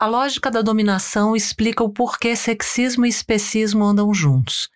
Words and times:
A 0.00 0.06
lógica 0.06 0.48
da 0.48 0.62
dominação 0.62 1.34
explica 1.34 1.82
o 1.82 1.90
porquê 1.90 2.36
sexismo 2.36 3.04
e 3.04 3.08
especismo 3.08 3.84
andam 3.84 4.14
juntos. 4.14 4.68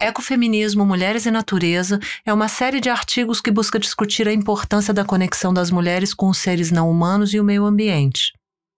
Ecofeminismo, 0.00 0.86
Mulheres 0.86 1.26
e 1.26 1.30
Natureza 1.30 2.00
é 2.24 2.32
uma 2.32 2.48
série 2.48 2.80
de 2.80 2.88
artigos 2.88 3.42
que 3.42 3.50
busca 3.50 3.78
discutir 3.78 4.26
a 4.26 4.32
importância 4.32 4.94
da 4.94 5.04
conexão 5.04 5.52
das 5.52 5.70
mulheres 5.70 6.14
com 6.14 6.30
os 6.30 6.38
seres 6.38 6.70
não 6.70 6.90
humanos 6.90 7.34
e 7.34 7.38
o 7.38 7.44
meio 7.44 7.66
ambiente. 7.66 8.32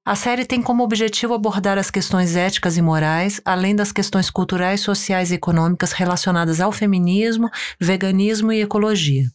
A 0.08 0.14
série 0.14 0.46
tem 0.46 0.62
como 0.62 0.82
objetivo 0.82 1.34
abordar 1.34 1.76
as 1.76 1.90
questões 1.90 2.34
éticas 2.34 2.78
e 2.78 2.80
morais, 2.80 3.42
além 3.44 3.76
das 3.76 3.92
questões 3.92 4.30
culturais, 4.30 4.80
sociais 4.80 5.30
e 5.30 5.34
econômicas 5.34 5.92
relacionadas 5.92 6.62
ao 6.62 6.72
feminismo, 6.72 7.50
veganismo 7.78 8.50
e 8.50 8.62
ecologia. 8.62 9.30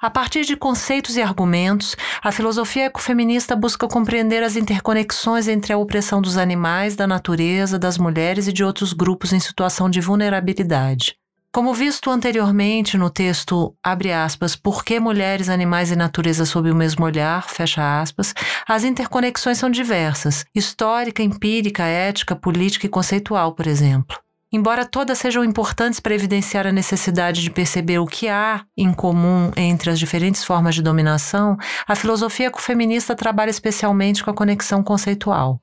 A 0.00 0.08
partir 0.08 0.46
de 0.46 0.56
conceitos 0.56 1.18
e 1.18 1.20
argumentos, 1.20 1.94
a 2.22 2.32
filosofia 2.32 2.86
ecofeminista 2.86 3.54
busca 3.54 3.86
compreender 3.86 4.42
as 4.42 4.56
interconexões 4.56 5.48
entre 5.48 5.74
a 5.74 5.76
opressão 5.76 6.22
dos 6.22 6.38
animais, 6.38 6.96
da 6.96 7.06
natureza, 7.06 7.78
das 7.78 7.98
mulheres 7.98 8.48
e 8.48 8.54
de 8.54 8.64
outros 8.64 8.94
grupos 8.94 9.34
em 9.34 9.38
situação 9.38 9.90
de 9.90 10.00
vulnerabilidade. 10.00 11.14
Como 11.56 11.72
visto 11.72 12.10
anteriormente 12.10 12.98
no 12.98 13.08
texto, 13.08 13.74
abre 13.82 14.12
aspas, 14.12 14.54
Por 14.54 14.84
que 14.84 15.00
mulheres, 15.00 15.48
animais 15.48 15.90
e 15.90 15.96
natureza 15.96 16.44
sob 16.44 16.70
o 16.70 16.74
mesmo 16.74 17.06
olhar, 17.06 17.48
fecha 17.48 17.98
aspas, 17.98 18.34
as 18.68 18.84
interconexões 18.84 19.56
são 19.56 19.70
diversas, 19.70 20.44
histórica, 20.54 21.22
empírica, 21.22 21.82
ética, 21.84 22.36
política 22.36 22.84
e 22.84 22.90
conceitual, 22.90 23.54
por 23.54 23.66
exemplo. 23.66 24.18
Embora 24.52 24.84
todas 24.84 25.16
sejam 25.16 25.42
importantes 25.42 25.98
para 25.98 26.14
evidenciar 26.14 26.66
a 26.66 26.72
necessidade 26.72 27.40
de 27.40 27.50
perceber 27.50 28.00
o 28.00 28.06
que 28.06 28.28
há 28.28 28.62
em 28.76 28.92
comum 28.92 29.50
entre 29.56 29.88
as 29.88 29.98
diferentes 29.98 30.44
formas 30.44 30.74
de 30.74 30.82
dominação, 30.82 31.56
a 31.88 31.94
filosofia 31.94 32.48
ecofeminista 32.48 33.14
trabalha 33.14 33.48
especialmente 33.48 34.22
com 34.22 34.30
a 34.30 34.34
conexão 34.34 34.82
conceitual. 34.82 35.58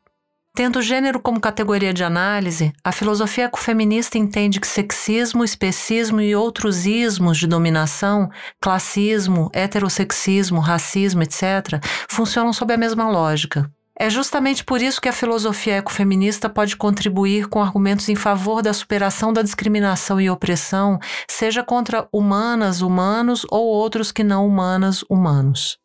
Tendo 0.55 0.77
o 0.77 0.81
gênero 0.83 1.19
como 1.19 1.41
categoria 1.41 1.91
de 1.91 2.03
análise, 2.03 2.71
a 2.83 2.91
filosofia 2.91 3.45
ecofeminista 3.45 4.19
entende 4.19 4.59
que 4.59 4.67
sexismo, 4.67 5.43
especismo 5.43 6.21
e 6.21 6.35
outros 6.35 6.85
ismos 6.85 7.39
de 7.39 7.47
dominação, 7.47 8.29
classismo, 8.61 9.49
heterossexismo, 9.51 10.59
racismo, 10.59 11.23
etc., 11.23 11.83
funcionam 12.07 12.53
sob 12.53 12.71
a 12.71 12.77
mesma 12.77 13.09
lógica. 13.09 13.67
É 13.97 14.11
justamente 14.11 14.63
por 14.63 14.79
isso 14.79 15.01
que 15.01 15.09
a 15.09 15.13
filosofia 15.13 15.77
ecofeminista 15.77 16.47
pode 16.47 16.77
contribuir 16.77 17.47
com 17.47 17.59
argumentos 17.59 18.07
em 18.07 18.15
favor 18.15 18.61
da 18.61 18.73
superação 18.73 19.33
da 19.33 19.41
discriminação 19.41 20.21
e 20.21 20.29
opressão, 20.29 20.99
seja 21.27 21.63
contra 21.63 22.07
humanas, 22.13 22.81
humanos 22.81 23.43
ou 23.49 23.65
outros 23.65 24.11
que 24.11 24.23
não 24.23 24.45
humanas, 24.45 25.03
humanos. 25.09 25.79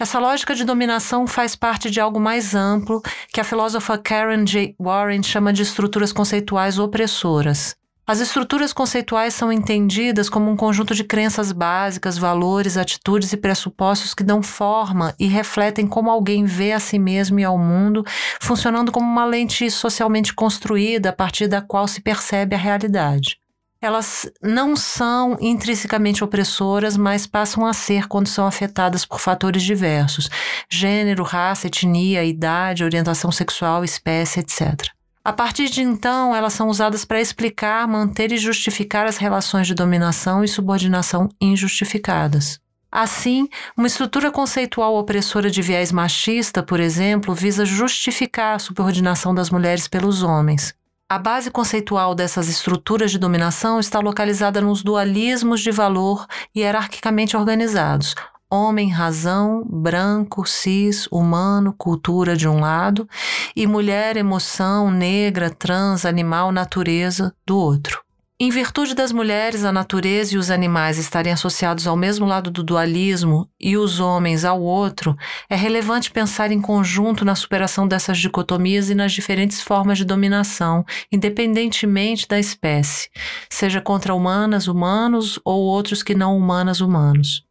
Essa 0.00 0.18
lógica 0.18 0.54
de 0.54 0.64
dominação 0.64 1.26
faz 1.26 1.54
parte 1.54 1.90
de 1.90 2.00
algo 2.00 2.18
mais 2.18 2.54
amplo 2.54 3.02
que 3.30 3.38
a 3.38 3.44
filósofa 3.44 3.98
Karen 3.98 4.46
J. 4.46 4.74
Warren 4.80 5.22
chama 5.22 5.52
de 5.52 5.60
estruturas 5.62 6.10
conceituais 6.10 6.78
opressoras. 6.78 7.76
As 8.06 8.18
estruturas 8.18 8.72
conceituais 8.72 9.34
são 9.34 9.52
entendidas 9.52 10.30
como 10.30 10.50
um 10.50 10.56
conjunto 10.56 10.94
de 10.94 11.04
crenças 11.04 11.52
básicas, 11.52 12.16
valores, 12.16 12.78
atitudes 12.78 13.30
e 13.34 13.36
pressupostos 13.36 14.14
que 14.14 14.24
dão 14.24 14.42
forma 14.42 15.14
e 15.20 15.26
refletem 15.26 15.86
como 15.86 16.10
alguém 16.10 16.46
vê 16.46 16.72
a 16.72 16.80
si 16.80 16.98
mesmo 16.98 17.38
e 17.38 17.44
ao 17.44 17.58
mundo, 17.58 18.02
funcionando 18.40 18.90
como 18.90 19.06
uma 19.06 19.26
lente 19.26 19.70
socialmente 19.70 20.32
construída 20.32 21.10
a 21.10 21.12
partir 21.12 21.46
da 21.46 21.60
qual 21.60 21.86
se 21.86 22.00
percebe 22.00 22.54
a 22.54 22.58
realidade 22.58 23.38
elas 23.80 24.30
não 24.42 24.76
são 24.76 25.36
intrinsecamente 25.40 26.22
opressoras, 26.22 26.96
mas 26.96 27.26
passam 27.26 27.64
a 27.64 27.72
ser 27.72 28.06
quando 28.06 28.28
são 28.28 28.46
afetadas 28.46 29.06
por 29.06 29.20
fatores 29.20 29.62
diversos: 29.62 30.28
gênero, 30.68 31.22
raça, 31.22 31.66
etnia, 31.66 32.24
idade, 32.24 32.84
orientação 32.84 33.32
sexual, 33.32 33.82
espécie, 33.82 34.40
etc. 34.40 34.90
A 35.24 35.32
partir 35.32 35.68
de 35.68 35.82
então, 35.82 36.34
elas 36.34 36.54
são 36.54 36.68
usadas 36.68 37.04
para 37.04 37.20
explicar, 37.20 37.86
manter 37.86 38.32
e 38.32 38.38
justificar 38.38 39.06
as 39.06 39.18
relações 39.18 39.66
de 39.66 39.74
dominação 39.74 40.42
e 40.42 40.48
subordinação 40.48 41.28
injustificadas. 41.40 42.58
Assim, 42.90 43.48
uma 43.76 43.86
estrutura 43.86 44.32
conceitual 44.32 44.96
opressora 44.96 45.48
de 45.48 45.62
viés 45.62 45.92
machista, 45.92 46.62
por 46.62 46.80
exemplo, 46.80 47.34
visa 47.34 47.64
justificar 47.64 48.56
a 48.56 48.58
subordinação 48.58 49.32
das 49.32 49.48
mulheres 49.48 49.86
pelos 49.86 50.22
homens. 50.22 50.74
A 51.12 51.18
base 51.18 51.50
conceitual 51.50 52.14
dessas 52.14 52.48
estruturas 52.48 53.10
de 53.10 53.18
dominação 53.18 53.80
está 53.80 53.98
localizada 53.98 54.60
nos 54.60 54.80
dualismos 54.80 55.60
de 55.60 55.72
valor 55.72 56.24
hierarquicamente 56.56 57.36
organizados: 57.36 58.14
homem, 58.48 58.88
razão, 58.92 59.64
branco, 59.68 60.46
cis, 60.46 61.08
humano, 61.10 61.74
cultura 61.76 62.36
de 62.36 62.46
um 62.46 62.60
lado, 62.60 63.08
e 63.56 63.66
mulher, 63.66 64.16
emoção, 64.16 64.88
negra, 64.88 65.50
trans, 65.50 66.04
animal, 66.04 66.52
natureza 66.52 67.34
do 67.44 67.58
outro. 67.58 68.00
Em 68.42 68.48
virtude 68.48 68.94
das 68.94 69.12
mulheres, 69.12 69.66
a 69.66 69.70
natureza 69.70 70.34
e 70.34 70.38
os 70.38 70.50
animais 70.50 70.96
estarem 70.96 71.30
associados 71.30 71.86
ao 71.86 71.94
mesmo 71.94 72.24
lado 72.24 72.50
do 72.50 72.64
dualismo 72.64 73.46
e 73.60 73.76
os 73.76 74.00
homens 74.00 74.46
ao 74.46 74.62
outro, 74.62 75.14
é 75.50 75.54
relevante 75.54 76.10
pensar 76.10 76.50
em 76.50 76.58
conjunto 76.58 77.22
na 77.22 77.34
superação 77.34 77.86
dessas 77.86 78.16
dicotomias 78.16 78.88
e 78.88 78.94
nas 78.94 79.12
diferentes 79.12 79.60
formas 79.60 79.98
de 79.98 80.06
dominação, 80.06 80.86
independentemente 81.12 82.26
da 82.26 82.38
espécie, 82.38 83.10
seja 83.50 83.78
contra 83.78 84.14
humanas, 84.14 84.68
humanos 84.68 85.38
ou 85.44 85.60
outros 85.60 86.02
que 86.02 86.14
não 86.14 86.34
humanas, 86.34 86.80
humanos. 86.80 87.49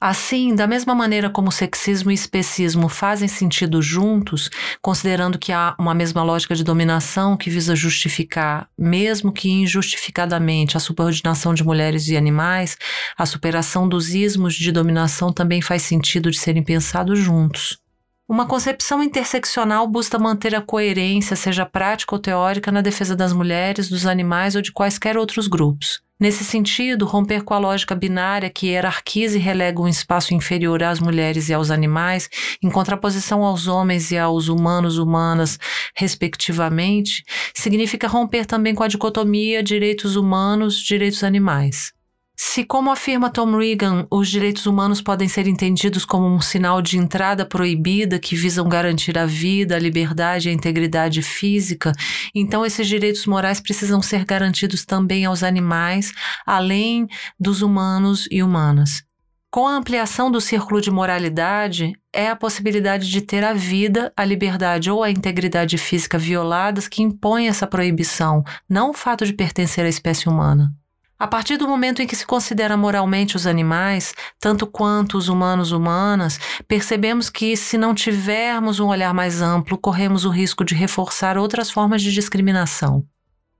Assim, 0.00 0.54
da 0.54 0.64
mesma 0.64 0.94
maneira 0.94 1.28
como 1.28 1.50
sexismo 1.50 2.12
e 2.12 2.14
especismo 2.14 2.88
fazem 2.88 3.26
sentido 3.26 3.82
juntos, 3.82 4.48
considerando 4.80 5.40
que 5.40 5.50
há 5.50 5.74
uma 5.76 5.92
mesma 5.92 6.22
lógica 6.22 6.54
de 6.54 6.62
dominação 6.62 7.36
que 7.36 7.50
visa 7.50 7.74
justificar, 7.74 8.68
mesmo 8.78 9.32
que 9.32 9.50
injustificadamente, 9.50 10.76
a 10.76 10.80
subordinação 10.80 11.52
de 11.52 11.64
mulheres 11.64 12.06
e 12.06 12.16
animais, 12.16 12.78
a 13.16 13.26
superação 13.26 13.88
dos 13.88 14.14
ismos 14.14 14.54
de 14.54 14.70
dominação 14.70 15.32
também 15.32 15.60
faz 15.60 15.82
sentido 15.82 16.30
de 16.30 16.38
serem 16.38 16.62
pensados 16.62 17.18
juntos. 17.18 17.78
Uma 18.28 18.46
concepção 18.46 19.02
interseccional 19.02 19.88
busca 19.88 20.16
manter 20.16 20.54
a 20.54 20.60
coerência, 20.60 21.34
seja 21.34 21.66
prática 21.66 22.14
ou 22.14 22.20
teórica, 22.20 22.70
na 22.70 22.82
defesa 22.82 23.16
das 23.16 23.32
mulheres, 23.32 23.88
dos 23.88 24.06
animais 24.06 24.54
ou 24.54 24.62
de 24.62 24.70
quaisquer 24.70 25.16
outros 25.16 25.48
grupos. 25.48 26.06
Nesse 26.20 26.42
sentido, 26.42 27.06
romper 27.06 27.44
com 27.44 27.54
a 27.54 27.58
lógica 27.58 27.94
binária 27.94 28.50
que 28.50 28.66
hierarquiza 28.66 29.36
e 29.36 29.40
relega 29.40 29.80
um 29.80 29.86
espaço 29.86 30.34
inferior 30.34 30.82
às 30.82 30.98
mulheres 30.98 31.48
e 31.48 31.54
aos 31.54 31.70
animais, 31.70 32.28
em 32.60 32.68
contraposição 32.68 33.44
aos 33.44 33.68
homens 33.68 34.10
e 34.10 34.18
aos 34.18 34.48
humanos 34.48 34.98
humanas, 34.98 35.60
respectivamente, 35.94 37.22
significa 37.54 38.08
romper 38.08 38.46
também 38.46 38.74
com 38.74 38.82
a 38.82 38.88
dicotomia 38.88 39.62
direitos 39.62 40.16
humanos, 40.16 40.80
direitos 40.80 41.22
animais. 41.22 41.97
Se, 42.40 42.64
como 42.64 42.92
afirma 42.92 43.30
Tom 43.30 43.56
Regan, 43.56 44.06
os 44.08 44.28
direitos 44.28 44.64
humanos 44.64 45.02
podem 45.02 45.28
ser 45.28 45.48
entendidos 45.48 46.04
como 46.04 46.24
um 46.24 46.40
sinal 46.40 46.80
de 46.80 46.96
entrada 46.96 47.44
proibida 47.44 48.16
que 48.16 48.36
visam 48.36 48.68
garantir 48.68 49.18
a 49.18 49.26
vida, 49.26 49.74
a 49.74 49.78
liberdade 49.78 50.48
e 50.48 50.52
a 50.52 50.54
integridade 50.54 51.20
física, 51.20 51.90
então 52.32 52.64
esses 52.64 52.86
direitos 52.86 53.26
morais 53.26 53.60
precisam 53.60 54.00
ser 54.00 54.24
garantidos 54.24 54.84
também 54.84 55.24
aos 55.24 55.42
animais, 55.42 56.12
além 56.46 57.08
dos 57.40 57.60
humanos 57.60 58.28
e 58.30 58.40
humanas. 58.40 59.02
Com 59.50 59.66
a 59.66 59.74
ampliação 59.74 60.30
do 60.30 60.40
círculo 60.40 60.80
de 60.80 60.92
moralidade, 60.92 61.92
é 62.14 62.28
a 62.28 62.36
possibilidade 62.36 63.10
de 63.10 63.20
ter 63.20 63.42
a 63.42 63.52
vida, 63.52 64.12
a 64.16 64.24
liberdade 64.24 64.88
ou 64.88 65.02
a 65.02 65.10
integridade 65.10 65.76
física 65.76 66.16
violadas 66.16 66.86
que 66.86 67.02
impõe 67.02 67.48
essa 67.48 67.66
proibição, 67.66 68.44
não 68.68 68.90
o 68.90 68.94
fato 68.94 69.26
de 69.26 69.32
pertencer 69.32 69.84
à 69.84 69.88
espécie 69.88 70.28
humana. 70.28 70.72
A 71.18 71.26
partir 71.26 71.56
do 71.56 71.66
momento 71.66 72.00
em 72.00 72.06
que 72.06 72.14
se 72.14 72.24
considera 72.24 72.76
moralmente 72.76 73.34
os 73.34 73.44
animais, 73.44 74.14
tanto 74.38 74.68
quanto 74.68 75.18
os 75.18 75.28
humanos 75.28 75.72
humanas, 75.72 76.38
percebemos 76.68 77.28
que, 77.28 77.56
se 77.56 77.76
não 77.76 77.92
tivermos 77.92 78.78
um 78.78 78.86
olhar 78.86 79.12
mais 79.12 79.42
amplo, 79.42 79.76
corremos 79.76 80.24
o 80.24 80.30
risco 80.30 80.64
de 80.64 80.76
reforçar 80.76 81.36
outras 81.36 81.72
formas 81.72 82.02
de 82.02 82.12
discriminação. 82.12 83.04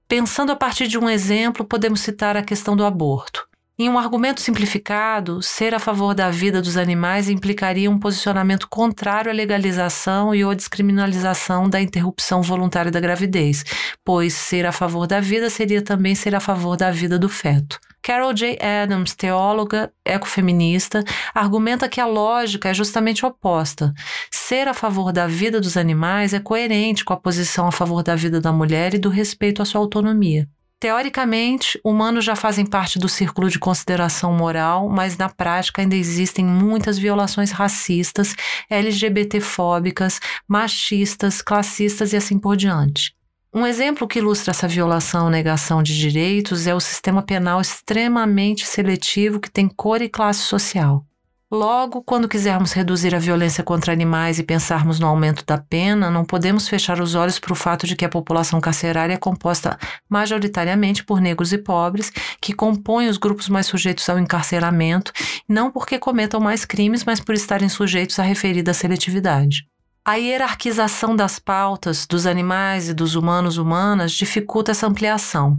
Pensando 0.06 0.52
a 0.52 0.56
partir 0.56 0.86
de 0.86 0.96
um 0.98 1.10
exemplo, 1.10 1.64
podemos 1.64 2.00
citar 2.00 2.36
a 2.36 2.44
questão 2.44 2.76
do 2.76 2.84
aborto. 2.84 3.47
Em 3.80 3.88
um 3.88 3.96
argumento 3.96 4.40
simplificado, 4.40 5.40
ser 5.40 5.72
a 5.72 5.78
favor 5.78 6.12
da 6.12 6.30
vida 6.30 6.60
dos 6.60 6.76
animais 6.76 7.28
implicaria 7.28 7.88
um 7.88 7.96
posicionamento 7.96 8.66
contrário 8.68 9.30
à 9.30 9.32
legalização 9.32 10.34
e 10.34 10.44
ou 10.44 10.52
descriminalização 10.52 11.70
da 11.70 11.80
interrupção 11.80 12.42
voluntária 12.42 12.90
da 12.90 12.98
gravidez, 12.98 13.64
pois 14.04 14.34
ser 14.34 14.66
a 14.66 14.72
favor 14.72 15.06
da 15.06 15.20
vida 15.20 15.48
seria 15.48 15.80
também 15.80 16.16
ser 16.16 16.34
a 16.34 16.40
favor 16.40 16.76
da 16.76 16.90
vida 16.90 17.20
do 17.20 17.28
feto. 17.28 17.78
Carol 18.02 18.34
J. 18.34 18.58
Adams, 18.60 19.14
teóloga 19.14 19.92
ecofeminista, 20.04 21.04
argumenta 21.32 21.88
que 21.88 22.00
a 22.00 22.06
lógica 22.06 22.70
é 22.70 22.74
justamente 22.74 23.24
oposta. 23.24 23.94
Ser 24.28 24.66
a 24.66 24.74
favor 24.74 25.12
da 25.12 25.28
vida 25.28 25.60
dos 25.60 25.76
animais 25.76 26.34
é 26.34 26.40
coerente 26.40 27.04
com 27.04 27.12
a 27.12 27.16
posição 27.16 27.68
a 27.68 27.72
favor 27.72 28.02
da 28.02 28.16
vida 28.16 28.40
da 28.40 28.50
mulher 28.50 28.94
e 28.94 28.98
do 28.98 29.08
respeito 29.08 29.62
à 29.62 29.64
sua 29.64 29.80
autonomia. 29.80 30.48
Teoricamente, 30.80 31.80
humanos 31.84 32.24
já 32.24 32.36
fazem 32.36 32.64
parte 32.64 33.00
do 33.00 33.08
círculo 33.08 33.50
de 33.50 33.58
consideração 33.58 34.32
moral, 34.32 34.88
mas 34.88 35.18
na 35.18 35.28
prática 35.28 35.82
ainda 35.82 35.96
existem 35.96 36.44
muitas 36.44 36.96
violações 36.96 37.50
racistas, 37.50 38.32
LGBTfóbicas, 38.70 40.20
machistas, 40.46 41.42
classistas 41.42 42.12
e 42.12 42.16
assim 42.16 42.38
por 42.38 42.56
diante. 42.56 43.12
Um 43.52 43.66
exemplo 43.66 44.06
que 44.06 44.20
ilustra 44.20 44.52
essa 44.52 44.68
violação 44.68 45.24
ou 45.24 45.30
negação 45.30 45.82
de 45.82 45.98
direitos 45.98 46.68
é 46.68 46.74
o 46.74 46.80
sistema 46.80 47.22
penal 47.22 47.60
extremamente 47.60 48.64
seletivo 48.64 49.40
que 49.40 49.50
tem 49.50 49.66
cor 49.66 50.00
e 50.00 50.08
classe 50.08 50.42
social. 50.42 51.04
Logo, 51.50 52.02
quando 52.02 52.28
quisermos 52.28 52.74
reduzir 52.74 53.14
a 53.14 53.18
violência 53.18 53.64
contra 53.64 53.90
animais 53.90 54.38
e 54.38 54.42
pensarmos 54.42 55.00
no 55.00 55.06
aumento 55.06 55.42
da 55.46 55.56
pena, 55.56 56.10
não 56.10 56.22
podemos 56.22 56.68
fechar 56.68 57.00
os 57.00 57.14
olhos 57.14 57.38
para 57.38 57.54
o 57.54 57.56
fato 57.56 57.86
de 57.86 57.96
que 57.96 58.04
a 58.04 58.08
população 58.08 58.60
carcerária 58.60 59.14
é 59.14 59.16
composta 59.16 59.78
majoritariamente 60.10 61.02
por 61.02 61.22
negros 61.22 61.50
e 61.54 61.56
pobres, 61.56 62.12
que 62.38 62.52
compõem 62.52 63.08
os 63.08 63.16
grupos 63.16 63.48
mais 63.48 63.64
sujeitos 63.64 64.06
ao 64.10 64.18
encarceramento, 64.18 65.10
não 65.48 65.70
porque 65.70 65.98
cometam 65.98 66.38
mais 66.38 66.66
crimes, 66.66 67.02
mas 67.02 67.18
por 67.18 67.34
estarem 67.34 67.70
sujeitos 67.70 68.18
à 68.18 68.22
referida 68.22 68.74
seletividade. 68.74 69.66
A 70.04 70.16
hierarquização 70.16 71.16
das 71.16 71.38
pautas 71.38 72.06
dos 72.06 72.26
animais 72.26 72.90
e 72.90 72.94
dos 72.94 73.14
humanos 73.14 73.56
humanas 73.56 74.12
dificulta 74.12 74.72
essa 74.72 74.86
ampliação. 74.86 75.58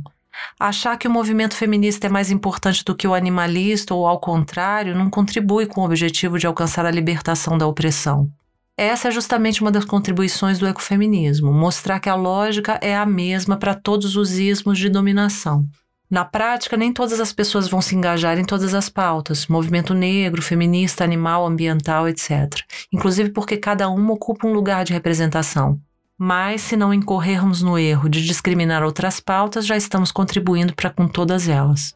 Achar 0.59 0.97
que 0.97 1.07
o 1.07 1.11
movimento 1.11 1.55
feminista 1.55 2.07
é 2.07 2.09
mais 2.09 2.29
importante 2.31 2.83
do 2.83 2.95
que 2.95 3.07
o 3.07 3.13
animalista 3.13 3.93
ou 3.93 4.07
ao 4.07 4.19
contrário 4.19 4.95
não 4.95 5.09
contribui 5.09 5.65
com 5.65 5.81
o 5.81 5.85
objetivo 5.85 6.37
de 6.37 6.47
alcançar 6.47 6.85
a 6.85 6.91
libertação 6.91 7.57
da 7.57 7.67
opressão. 7.67 8.29
Essa 8.77 9.09
é 9.09 9.11
justamente 9.11 9.61
uma 9.61 9.71
das 9.71 9.83
contribuições 9.83 10.57
do 10.57 10.65
ecofeminismo, 10.65 11.51
mostrar 11.51 11.99
que 11.99 12.07
a 12.07 12.15
lógica 12.15 12.79
é 12.81 12.95
a 12.95 13.05
mesma 13.05 13.57
para 13.57 13.75
todos 13.75 14.15
os 14.15 14.37
ismos 14.37 14.77
de 14.77 14.87
dominação. 14.87 15.65
Na 16.09 16.25
prática, 16.25 16.75
nem 16.75 16.91
todas 16.91 17.19
as 17.19 17.31
pessoas 17.31 17.67
vão 17.67 17.81
se 17.81 17.93
engajar 17.93 18.39
em 18.39 18.45
todas 18.45 18.73
as 18.73 18.89
pautas, 18.89 19.45
movimento 19.47 19.93
negro, 19.93 20.41
feminista, 20.41 21.03
animal, 21.03 21.45
ambiental, 21.45 22.07
etc. 22.07 22.49
Inclusive 22.91 23.29
porque 23.31 23.57
cada 23.57 23.89
uma 23.89 24.13
ocupa 24.13 24.47
um 24.47 24.53
lugar 24.53 24.83
de 24.83 24.93
representação. 24.93 25.79
Mas, 26.21 26.59
se 26.59 26.75
não 26.75 26.93
incorrermos 26.93 27.61
no 27.61 27.79
erro 27.79 28.09
de 28.09 28.21
discriminar 28.25 28.83
outras 28.83 29.21
pautas, 29.21 29.65
já 29.65 29.77
estamos 29.77 30.11
contribuindo 30.11 30.75
para 30.75 30.89
com 30.89 31.07
todas 31.07 31.47
elas. 31.47 31.95